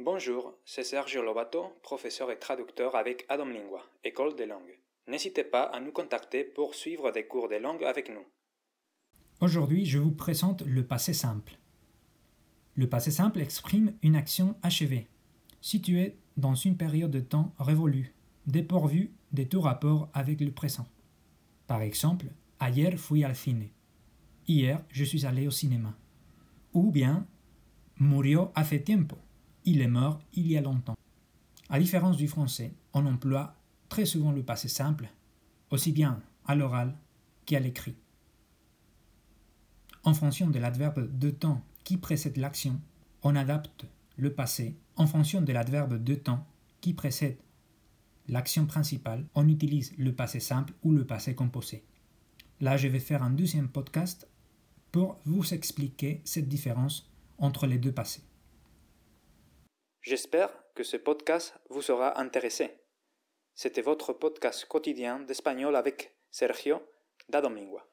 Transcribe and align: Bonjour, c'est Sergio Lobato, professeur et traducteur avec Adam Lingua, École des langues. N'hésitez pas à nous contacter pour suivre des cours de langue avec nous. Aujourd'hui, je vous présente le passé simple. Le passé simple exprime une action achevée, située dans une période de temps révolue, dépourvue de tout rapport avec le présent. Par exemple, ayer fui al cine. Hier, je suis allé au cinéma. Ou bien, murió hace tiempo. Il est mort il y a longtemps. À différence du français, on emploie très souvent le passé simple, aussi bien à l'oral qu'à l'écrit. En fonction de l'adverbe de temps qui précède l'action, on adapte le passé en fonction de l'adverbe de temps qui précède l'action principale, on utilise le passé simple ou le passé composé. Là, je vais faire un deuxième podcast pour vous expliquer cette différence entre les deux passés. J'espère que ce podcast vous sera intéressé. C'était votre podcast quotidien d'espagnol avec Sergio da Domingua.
Bonjour, 0.00 0.54
c'est 0.64 0.84
Sergio 0.84 1.24
Lobato, 1.24 1.72
professeur 1.82 2.30
et 2.30 2.38
traducteur 2.38 2.94
avec 2.94 3.26
Adam 3.28 3.46
Lingua, 3.46 3.84
École 4.04 4.36
des 4.36 4.46
langues. 4.46 4.78
N'hésitez 5.08 5.42
pas 5.42 5.64
à 5.64 5.80
nous 5.80 5.90
contacter 5.90 6.44
pour 6.44 6.76
suivre 6.76 7.10
des 7.10 7.26
cours 7.26 7.48
de 7.48 7.56
langue 7.56 7.82
avec 7.82 8.08
nous. 8.08 8.24
Aujourd'hui, 9.40 9.86
je 9.86 9.98
vous 9.98 10.12
présente 10.12 10.62
le 10.62 10.86
passé 10.86 11.12
simple. 11.12 11.58
Le 12.76 12.88
passé 12.88 13.10
simple 13.10 13.40
exprime 13.40 13.92
une 14.02 14.14
action 14.14 14.54
achevée, 14.62 15.08
située 15.60 16.16
dans 16.36 16.54
une 16.54 16.76
période 16.76 17.10
de 17.10 17.18
temps 17.18 17.52
révolue, 17.58 18.14
dépourvue 18.46 19.10
de 19.32 19.42
tout 19.42 19.60
rapport 19.60 20.10
avec 20.14 20.40
le 20.40 20.52
présent. 20.52 20.86
Par 21.66 21.82
exemple, 21.82 22.26
ayer 22.60 22.96
fui 22.96 23.24
al 23.24 23.34
cine. 23.34 23.68
Hier, 24.46 24.80
je 24.90 25.02
suis 25.02 25.26
allé 25.26 25.48
au 25.48 25.50
cinéma. 25.50 25.98
Ou 26.72 26.92
bien, 26.92 27.26
murió 27.98 28.52
hace 28.54 28.84
tiempo. 28.84 29.18
Il 29.70 29.82
est 29.82 29.86
mort 29.86 30.22
il 30.32 30.46
y 30.46 30.56
a 30.56 30.62
longtemps. 30.62 30.96
À 31.68 31.78
différence 31.78 32.16
du 32.16 32.26
français, 32.26 32.72
on 32.94 33.04
emploie 33.04 33.54
très 33.90 34.06
souvent 34.06 34.32
le 34.32 34.42
passé 34.42 34.66
simple, 34.66 35.10
aussi 35.68 35.92
bien 35.92 36.22
à 36.46 36.54
l'oral 36.54 36.96
qu'à 37.44 37.60
l'écrit. 37.60 37.94
En 40.04 40.14
fonction 40.14 40.48
de 40.48 40.58
l'adverbe 40.58 41.18
de 41.18 41.28
temps 41.28 41.62
qui 41.84 41.98
précède 41.98 42.38
l'action, 42.38 42.80
on 43.22 43.36
adapte 43.36 43.84
le 44.16 44.32
passé 44.32 44.74
en 44.96 45.06
fonction 45.06 45.42
de 45.42 45.52
l'adverbe 45.52 46.02
de 46.02 46.14
temps 46.14 46.46
qui 46.80 46.94
précède 46.94 47.36
l'action 48.26 48.64
principale, 48.64 49.26
on 49.34 49.48
utilise 49.48 49.92
le 49.98 50.14
passé 50.14 50.40
simple 50.40 50.72
ou 50.82 50.92
le 50.92 51.04
passé 51.04 51.34
composé. 51.34 51.84
Là, 52.62 52.78
je 52.78 52.88
vais 52.88 53.00
faire 53.00 53.22
un 53.22 53.30
deuxième 53.30 53.68
podcast 53.68 54.26
pour 54.92 55.18
vous 55.26 55.52
expliquer 55.52 56.22
cette 56.24 56.48
différence 56.48 57.12
entre 57.36 57.66
les 57.66 57.76
deux 57.76 57.92
passés. 57.92 58.22
J'espère 60.08 60.48
que 60.74 60.84
ce 60.84 60.96
podcast 60.96 61.52
vous 61.68 61.82
sera 61.82 62.18
intéressé. 62.18 62.70
C'était 63.54 63.82
votre 63.82 64.14
podcast 64.14 64.64
quotidien 64.64 65.20
d'espagnol 65.20 65.76
avec 65.76 66.16
Sergio 66.30 66.80
da 67.28 67.42
Domingua. 67.42 67.86